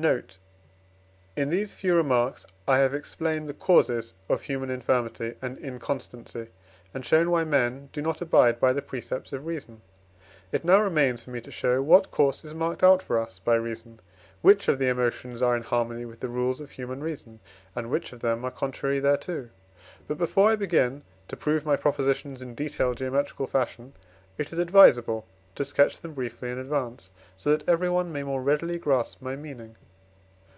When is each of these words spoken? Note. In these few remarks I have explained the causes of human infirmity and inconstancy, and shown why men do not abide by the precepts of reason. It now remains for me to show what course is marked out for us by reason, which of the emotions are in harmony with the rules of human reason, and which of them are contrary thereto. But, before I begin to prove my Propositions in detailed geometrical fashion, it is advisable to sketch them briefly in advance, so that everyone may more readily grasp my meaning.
Note. 0.00 0.38
In 1.36 1.50
these 1.50 1.74
few 1.74 1.94
remarks 1.94 2.46
I 2.66 2.78
have 2.78 2.94
explained 2.94 3.50
the 3.50 3.52
causes 3.52 4.14
of 4.30 4.40
human 4.40 4.70
infirmity 4.70 5.34
and 5.42 5.58
inconstancy, 5.58 6.46
and 6.94 7.04
shown 7.04 7.30
why 7.30 7.44
men 7.44 7.90
do 7.92 8.00
not 8.00 8.22
abide 8.22 8.58
by 8.58 8.72
the 8.72 8.80
precepts 8.80 9.30
of 9.34 9.44
reason. 9.44 9.82
It 10.52 10.64
now 10.64 10.80
remains 10.80 11.22
for 11.24 11.28
me 11.32 11.42
to 11.42 11.50
show 11.50 11.82
what 11.82 12.10
course 12.10 12.46
is 12.46 12.54
marked 12.54 12.82
out 12.82 13.02
for 13.02 13.18
us 13.18 13.40
by 13.40 13.56
reason, 13.56 14.00
which 14.40 14.68
of 14.68 14.78
the 14.78 14.88
emotions 14.88 15.42
are 15.42 15.54
in 15.54 15.64
harmony 15.64 16.06
with 16.06 16.20
the 16.20 16.30
rules 16.30 16.62
of 16.62 16.70
human 16.70 17.02
reason, 17.02 17.40
and 17.76 17.90
which 17.90 18.14
of 18.14 18.20
them 18.20 18.42
are 18.42 18.50
contrary 18.50 19.00
thereto. 19.02 19.50
But, 20.08 20.16
before 20.16 20.50
I 20.50 20.56
begin 20.56 21.02
to 21.28 21.36
prove 21.36 21.66
my 21.66 21.76
Propositions 21.76 22.40
in 22.40 22.54
detailed 22.54 22.96
geometrical 22.96 23.46
fashion, 23.46 23.92
it 24.38 24.50
is 24.50 24.58
advisable 24.58 25.26
to 25.56 25.62
sketch 25.62 26.00
them 26.00 26.14
briefly 26.14 26.48
in 26.50 26.56
advance, 26.56 27.10
so 27.36 27.54
that 27.54 27.68
everyone 27.68 28.10
may 28.10 28.22
more 28.22 28.42
readily 28.42 28.78
grasp 28.78 29.20
my 29.20 29.36
meaning. 29.36 29.76